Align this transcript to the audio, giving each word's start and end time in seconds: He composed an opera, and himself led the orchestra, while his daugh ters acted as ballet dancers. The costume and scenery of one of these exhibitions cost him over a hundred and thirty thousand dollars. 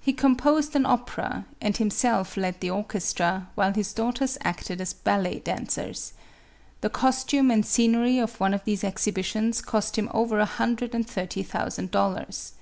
He 0.00 0.12
composed 0.12 0.76
an 0.76 0.86
opera, 0.86 1.44
and 1.60 1.76
himself 1.76 2.36
led 2.36 2.60
the 2.60 2.70
orchestra, 2.70 3.48
while 3.56 3.72
his 3.72 3.92
daugh 3.92 4.14
ters 4.14 4.38
acted 4.42 4.80
as 4.80 4.92
ballet 4.92 5.40
dancers. 5.40 6.12
The 6.82 6.88
costume 6.88 7.50
and 7.50 7.66
scenery 7.66 8.20
of 8.20 8.38
one 8.38 8.54
of 8.54 8.62
these 8.62 8.84
exhibitions 8.84 9.60
cost 9.60 9.98
him 9.98 10.08
over 10.14 10.38
a 10.38 10.44
hundred 10.44 10.94
and 10.94 11.04
thirty 11.04 11.42
thousand 11.42 11.90
dollars. 11.90 12.52